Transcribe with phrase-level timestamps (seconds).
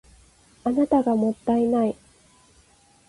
[0.63, 1.95] あなたがもったいない